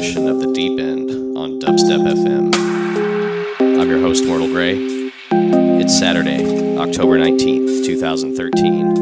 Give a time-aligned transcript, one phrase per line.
[0.00, 2.54] edition of The Deep End on Dubstep FM.
[3.78, 4.74] I'm your host, Mortal Grey.
[5.30, 6.42] It's Saturday,
[6.78, 8.94] October 19th, 2013.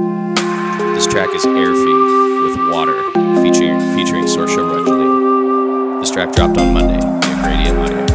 [0.97, 3.01] This track is Airfee with Water,
[3.41, 6.01] featuring, featuring Sorsha Rudgley.
[6.01, 8.08] This track dropped on Monday via Gradient Audio.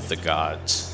[0.00, 0.89] With the Gods.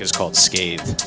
[0.00, 0.99] Is called Scathe,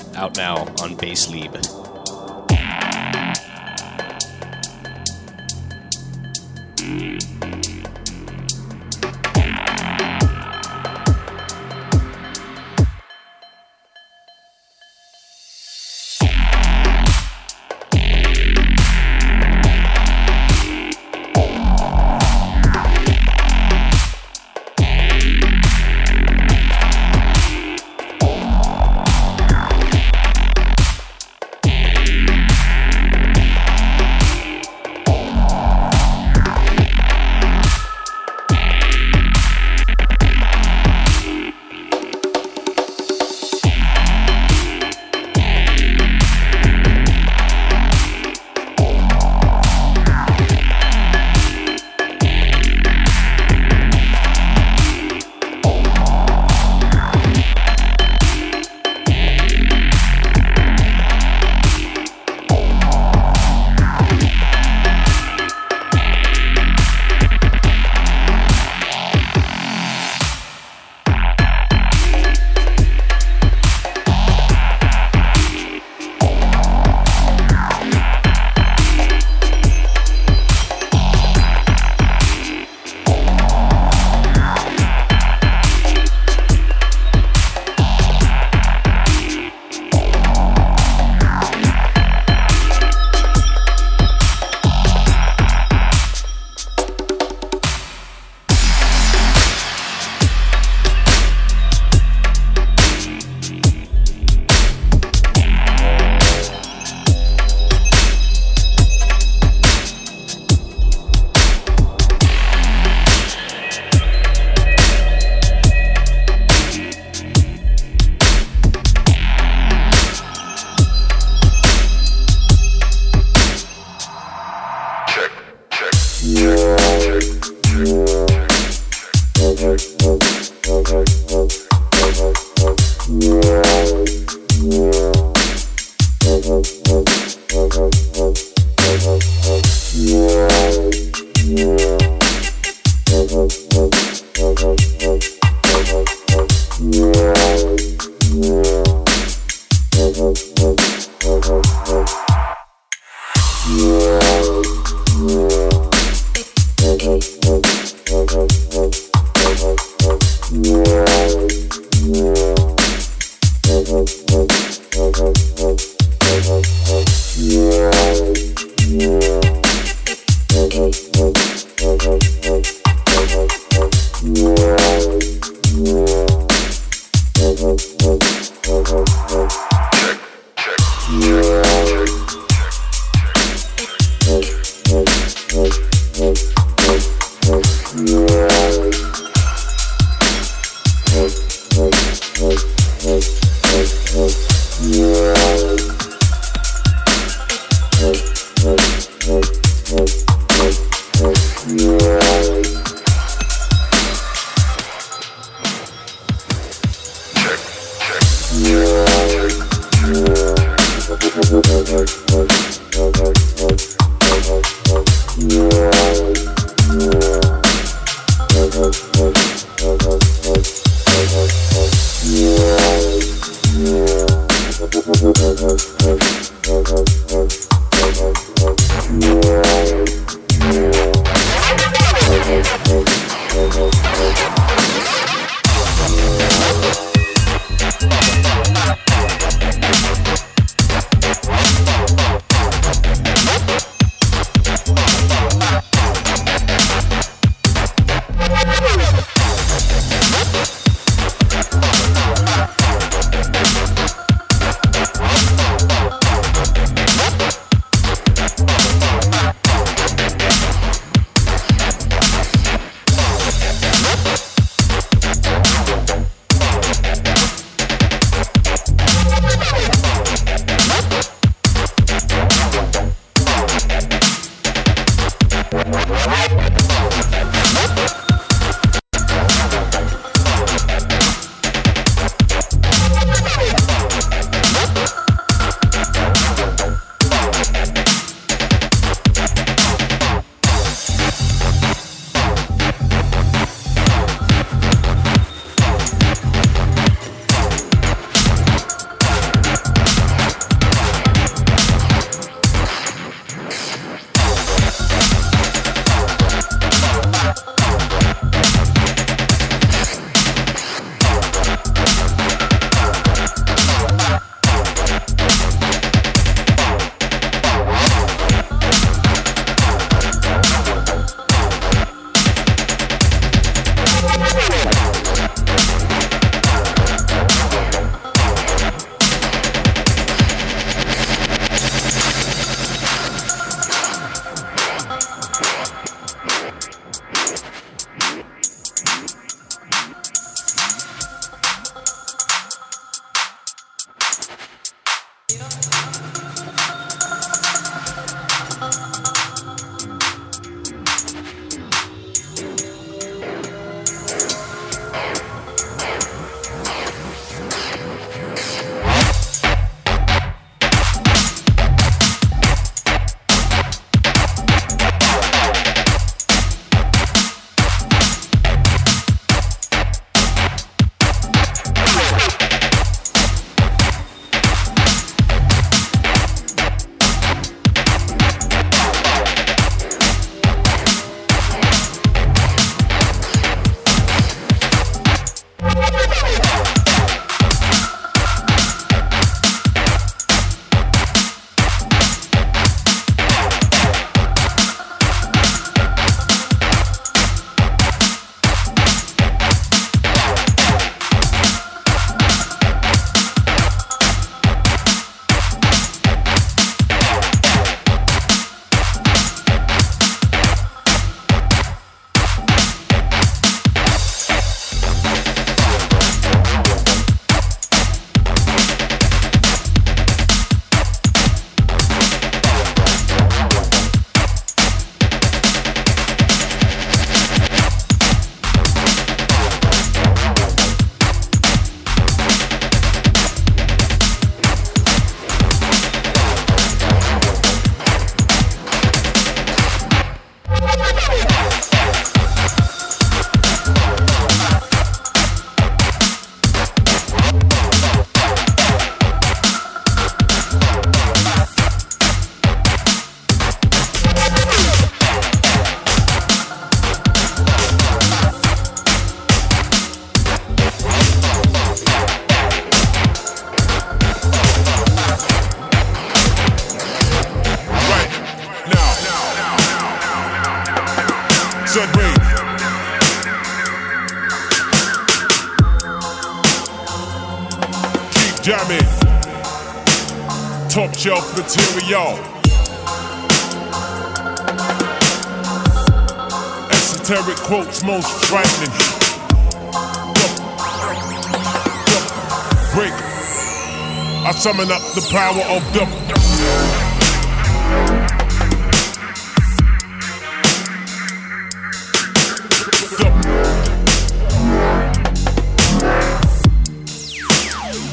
[494.63, 496.03] summon up the power of the.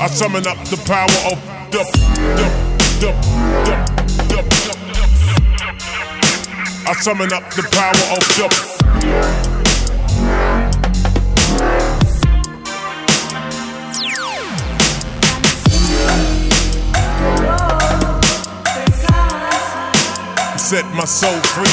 [0.01, 1.39] I summon up the power of
[1.71, 1.85] the,
[2.35, 2.49] the,
[2.99, 3.13] the,
[4.27, 4.43] the, the,
[6.89, 8.27] I summon up the power of
[9.45, 9.50] the.
[20.71, 21.67] Set my soul free.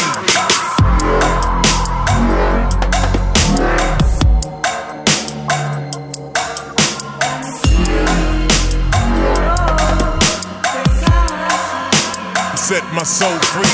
[12.57, 13.69] set my soul free.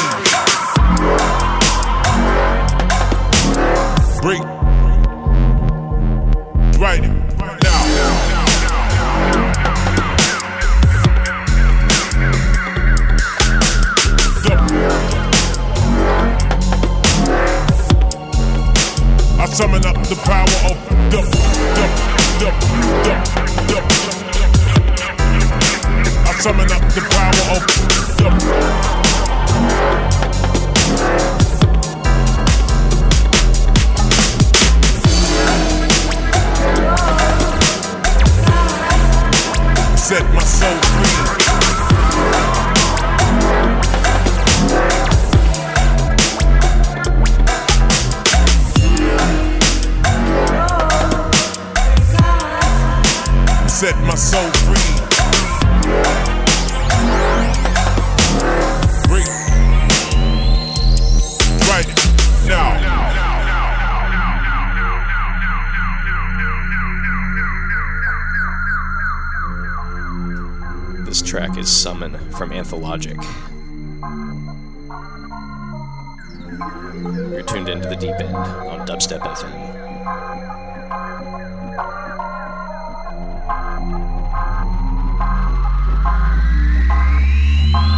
[4.21, 4.43] Break.
[6.81, 7.12] Right
[19.53, 20.77] summon up the power of
[21.11, 21.85] the, the,
[22.39, 22.49] the,
[23.03, 23.19] the,
[23.67, 23.77] the,
[26.27, 27.61] I summon up the power of
[28.17, 28.62] the.
[72.93, 73.17] Anthologic.
[77.31, 79.51] You're tuned into the deep end on Dubstep FM.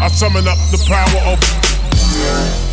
[0.01, 2.64] I summon up the power of.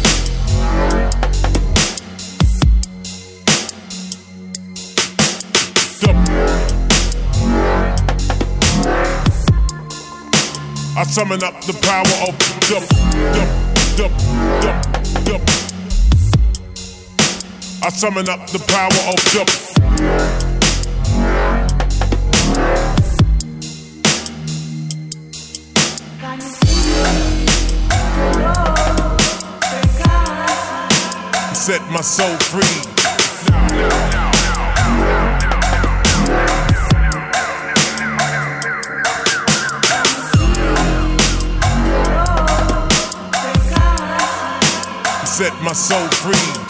[11.13, 12.39] Summon up the power of
[12.71, 12.81] the,
[13.35, 13.45] the,
[13.99, 14.09] the,
[14.63, 14.73] the,
[15.27, 15.37] the.
[17.83, 19.45] I summon up the power of the.
[31.55, 34.22] Set my soul free.
[45.43, 46.62] Set my soul free.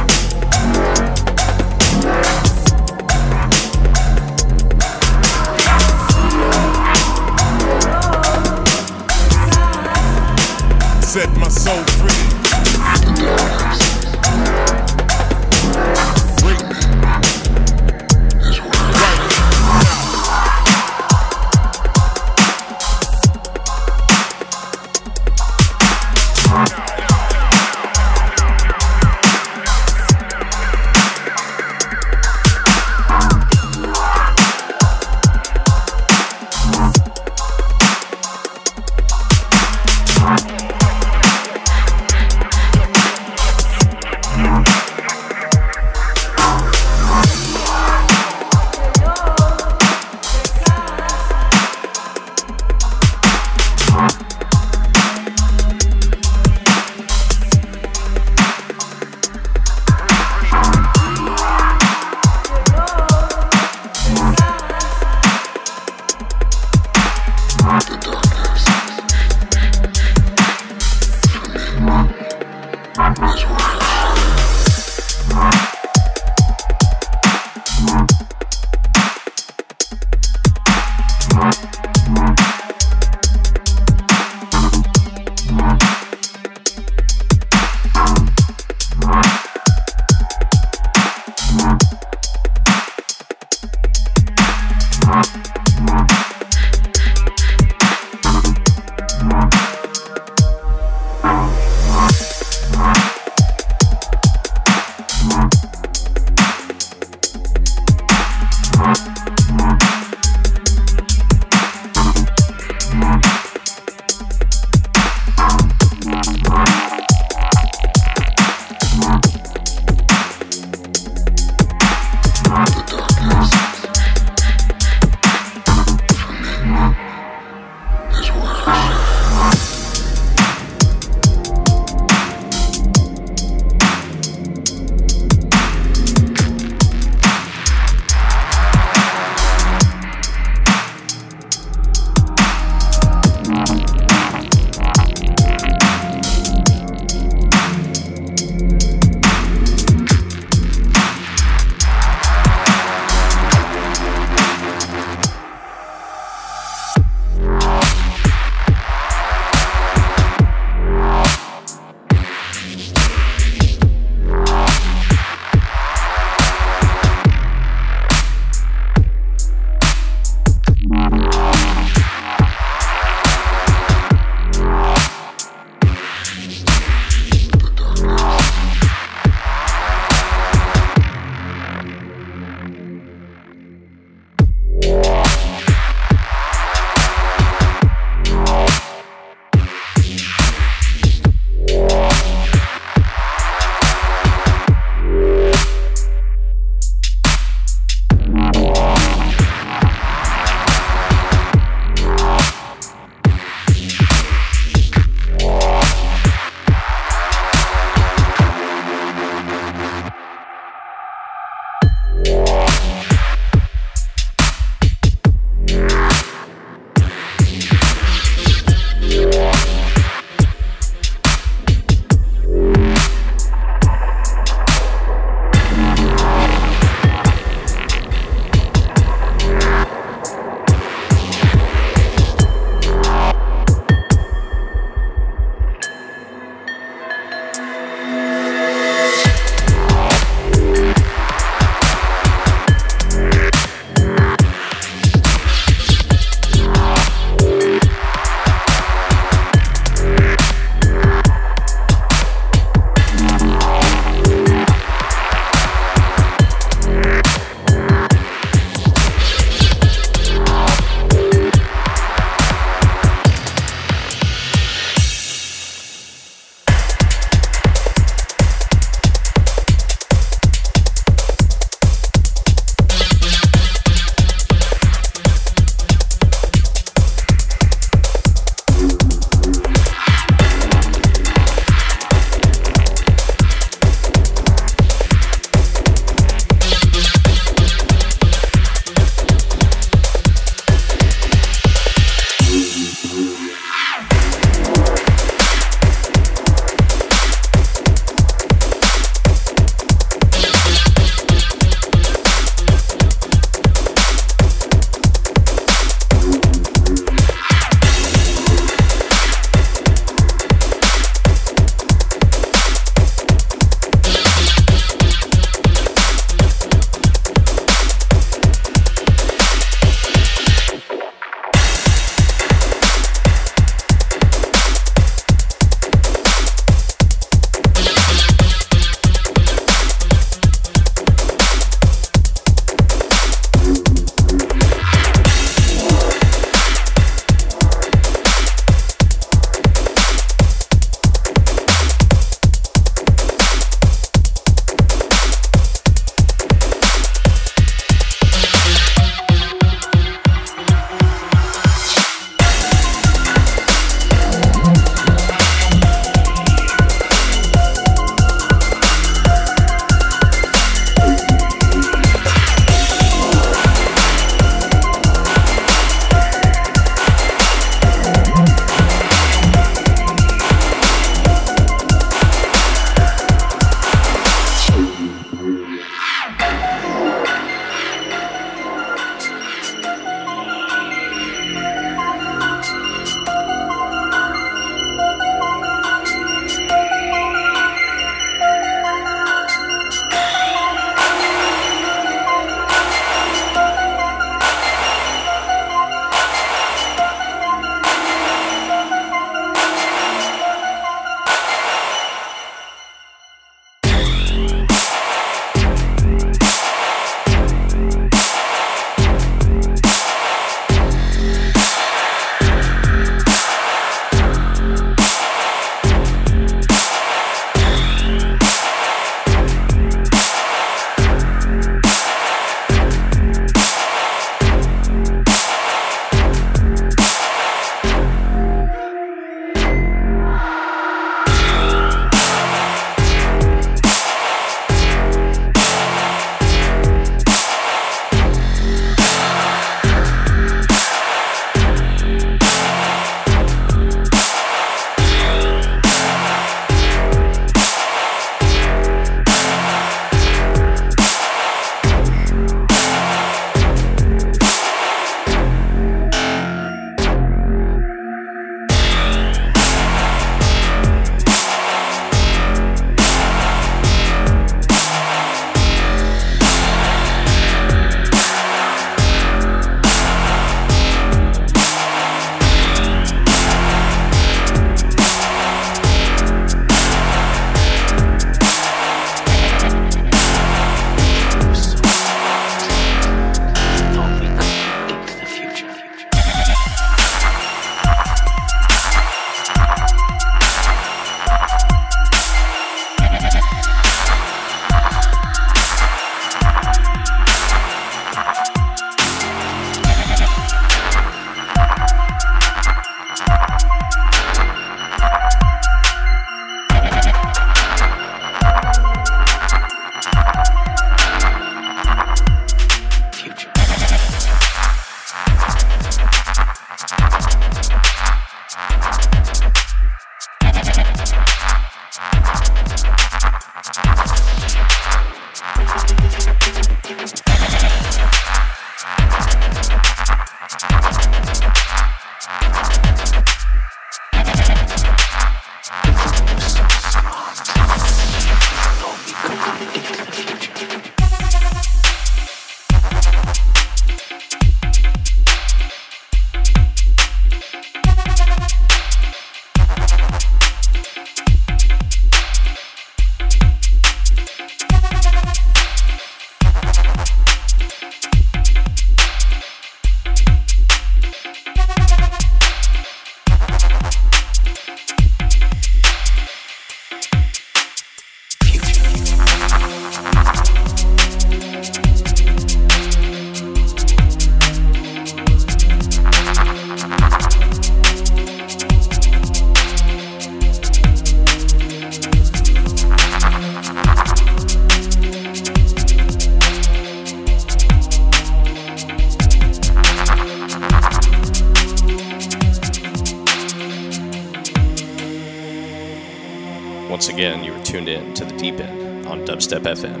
[599.52, 600.00] Step FM.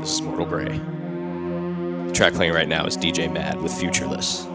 [0.00, 0.78] This is Mortal Grey.
[2.06, 4.46] The track playing right now is DJ Madd with Futureless.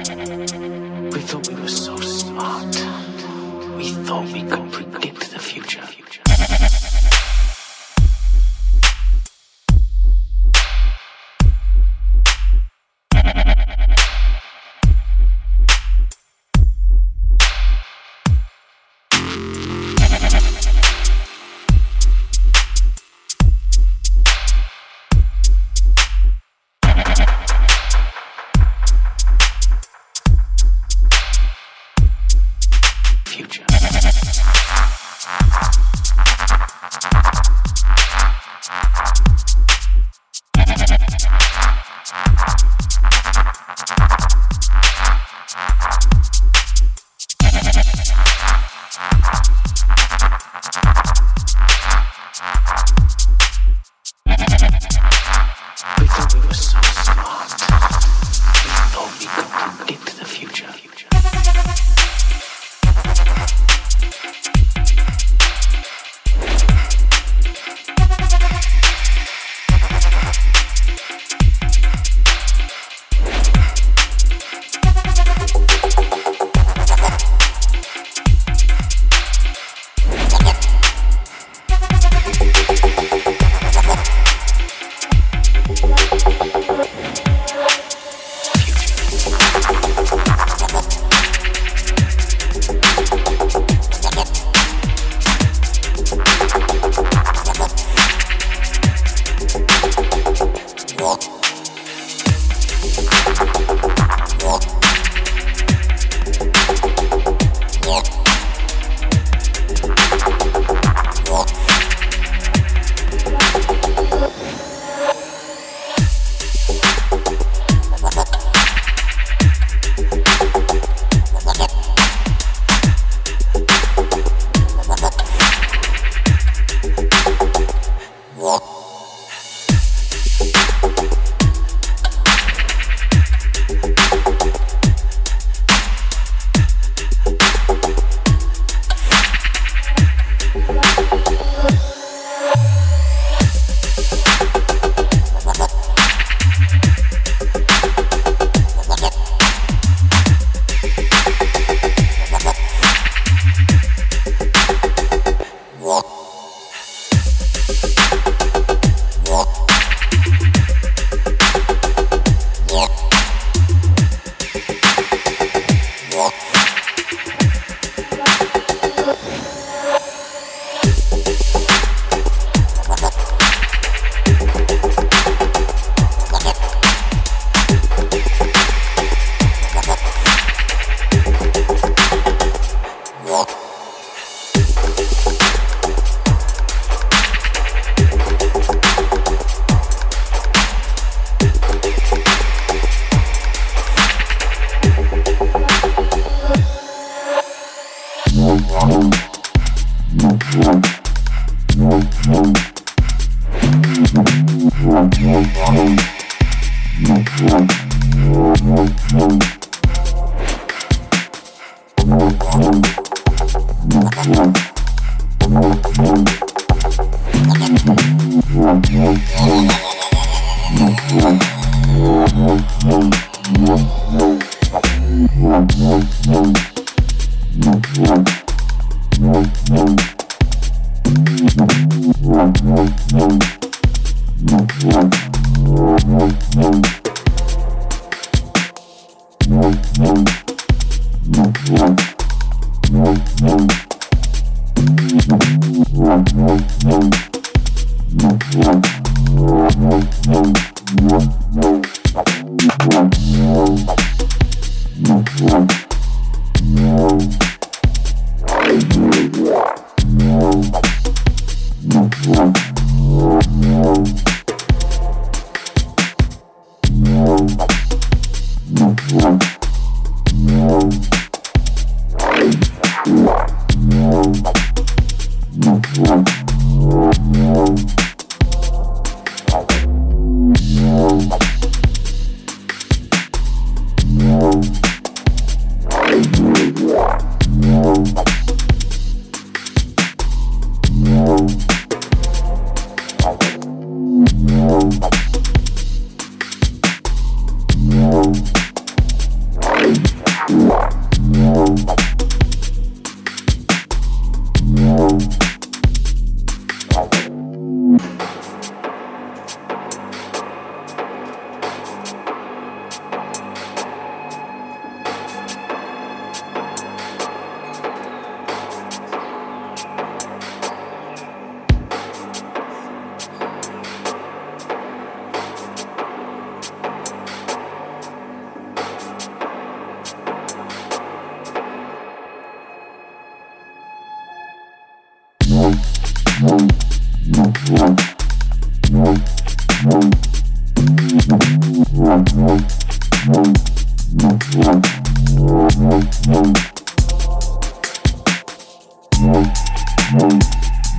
[350.13, 350.27] no,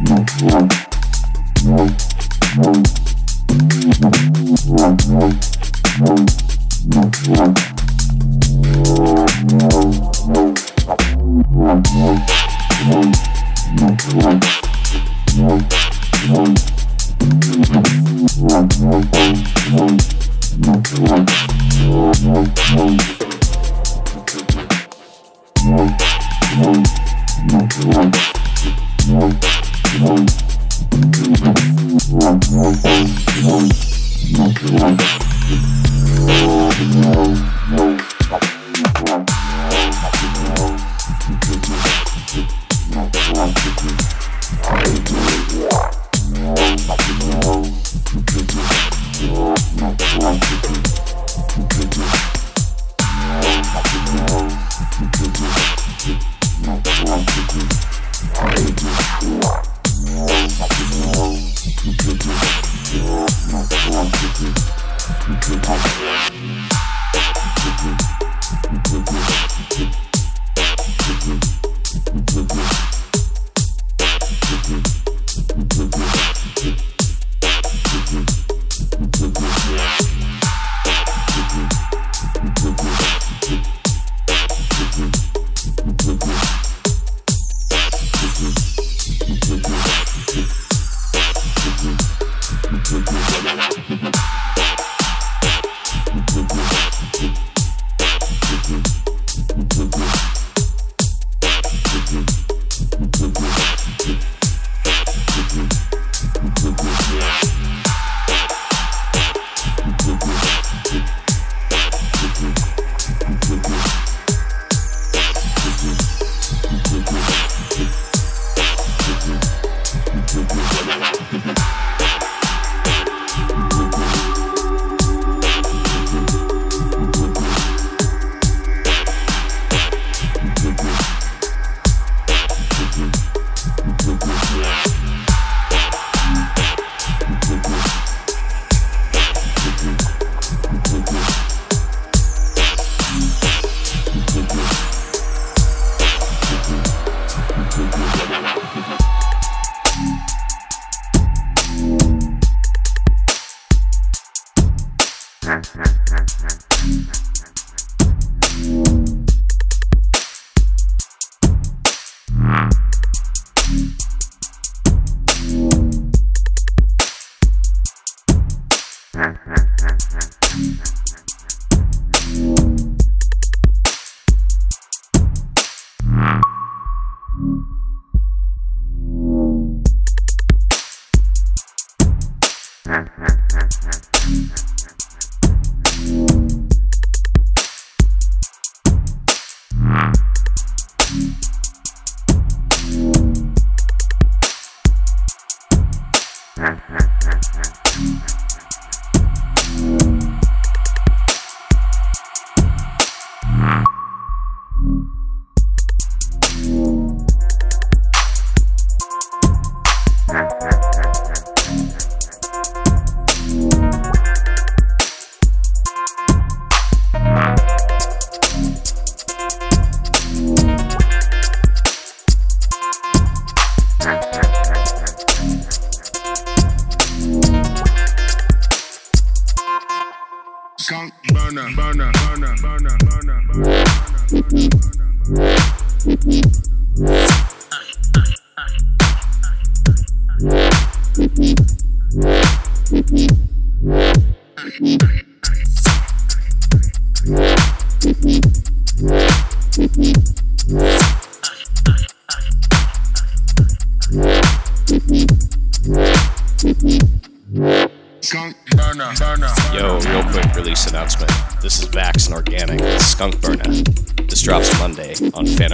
[0.00, 0.91] no, no, no.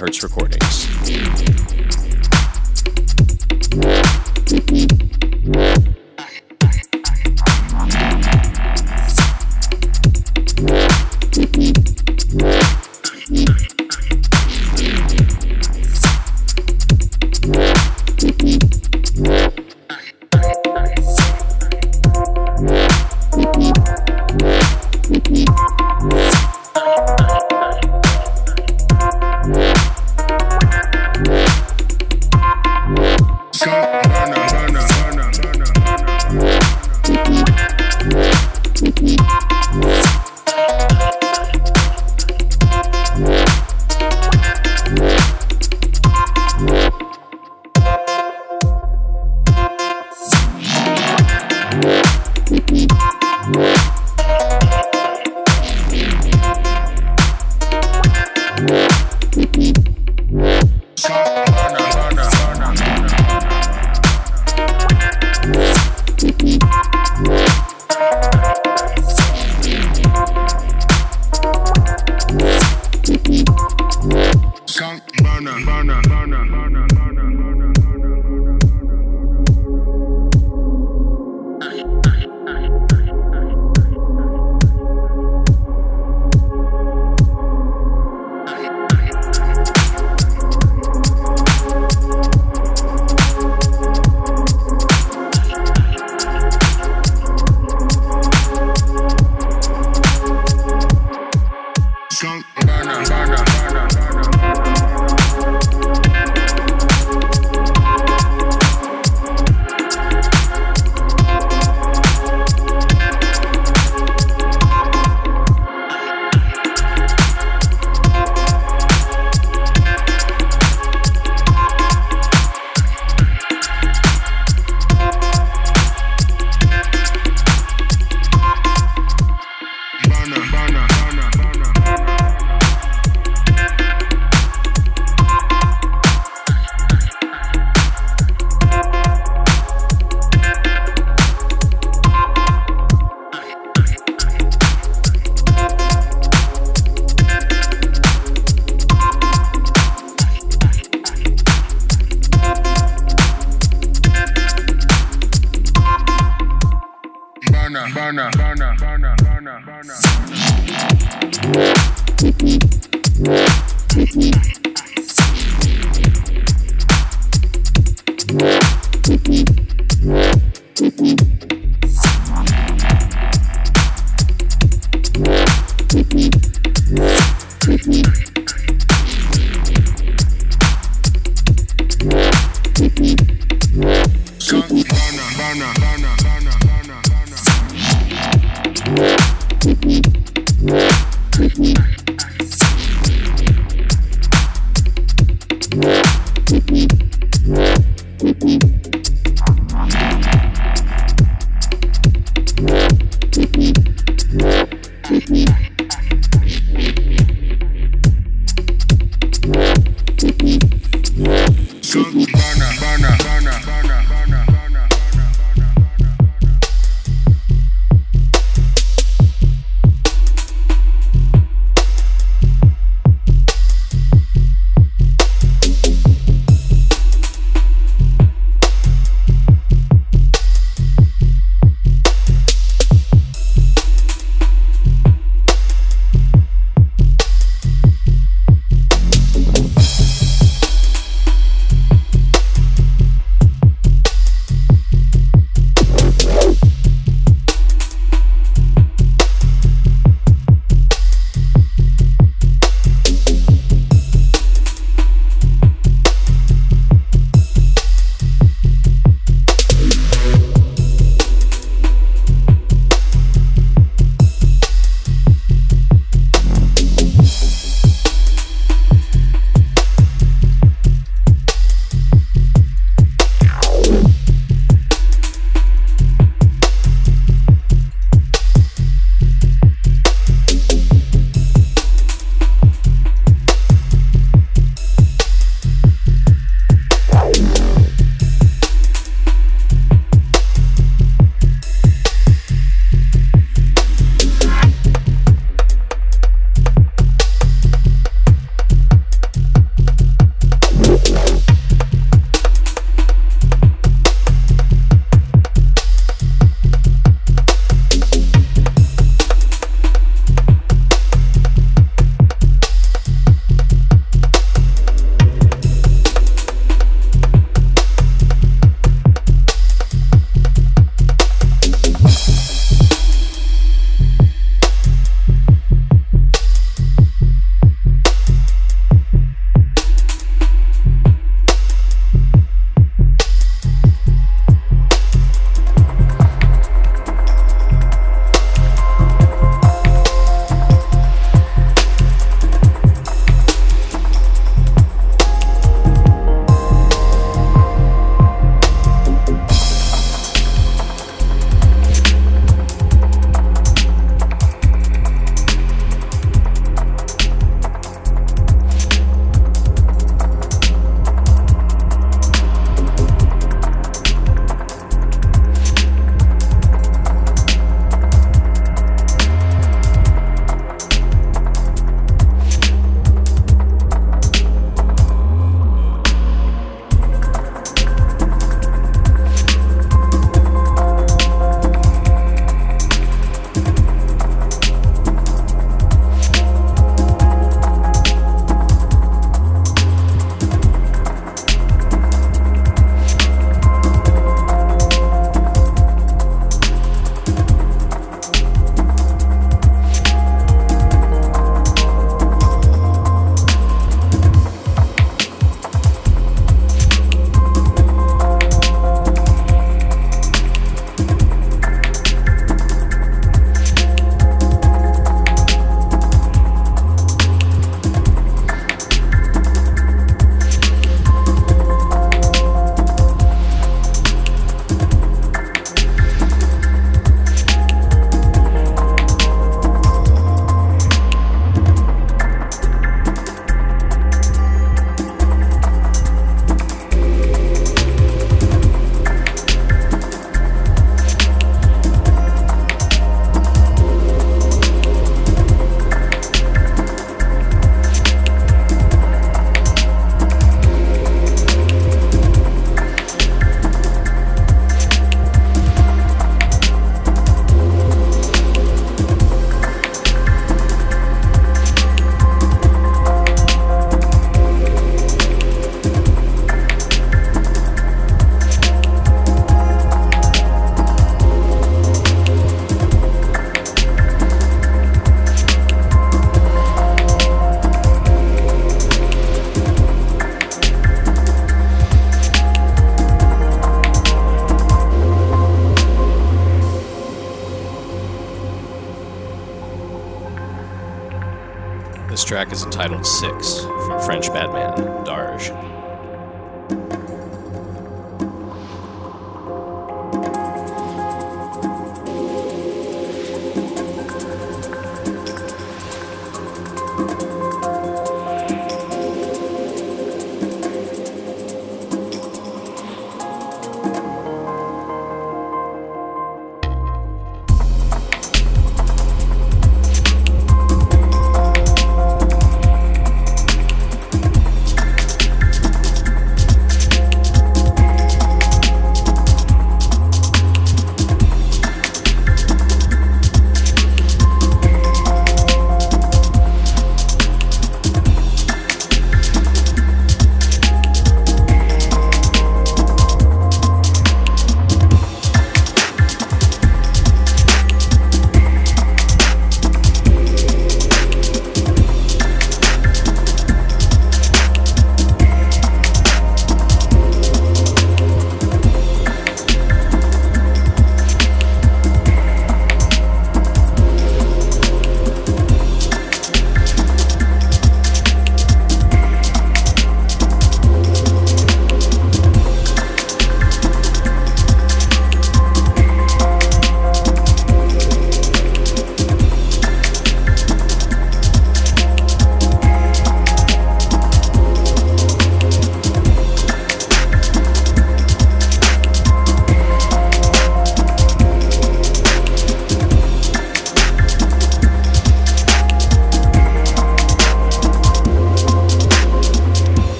[0.00, 0.59] Hertz Recordings.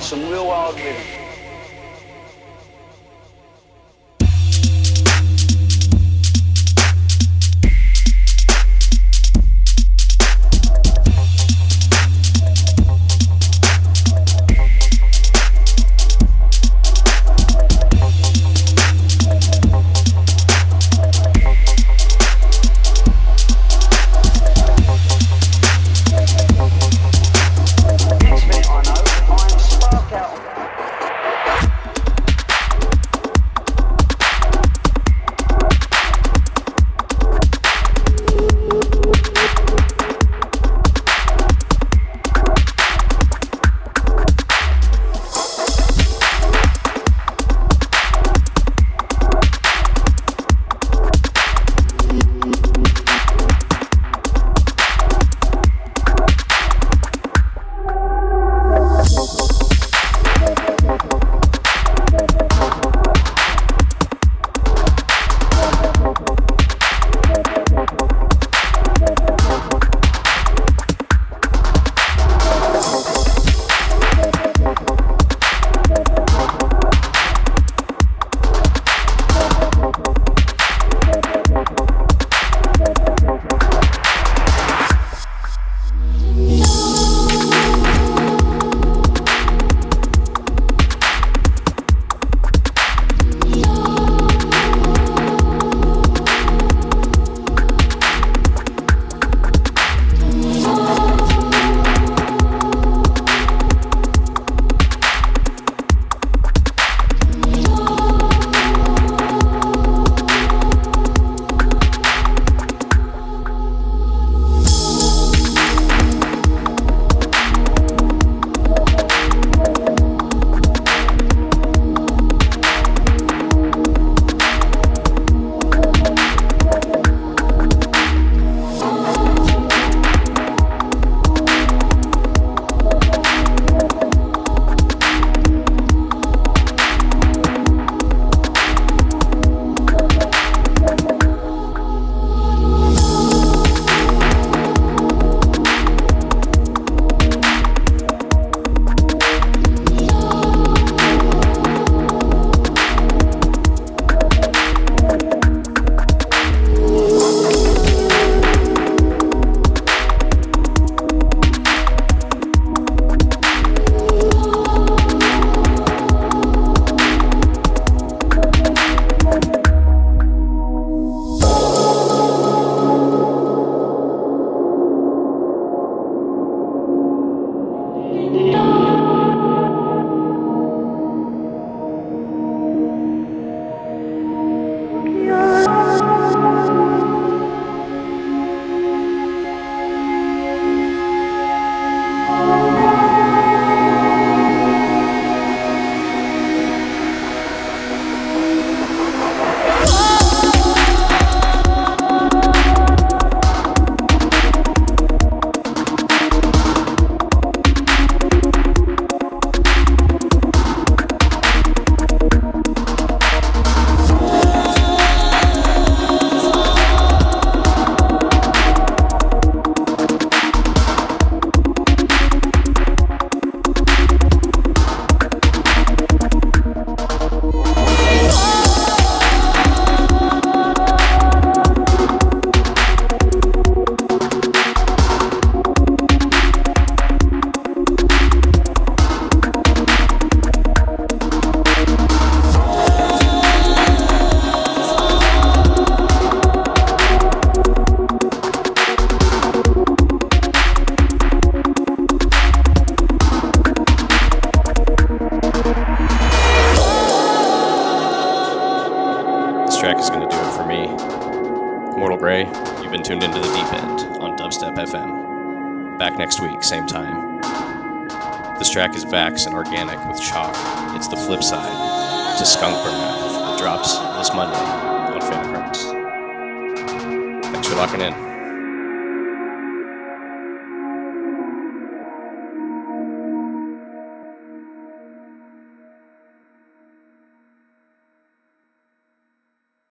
[0.00, 1.17] Some real wild rhythm.